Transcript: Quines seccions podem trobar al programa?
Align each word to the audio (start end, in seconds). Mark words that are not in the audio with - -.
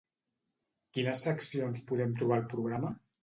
Quines 0.97 1.21
seccions 1.27 1.83
podem 1.91 2.17
trobar 2.23 2.39
al 2.41 2.49
programa? 2.57 2.95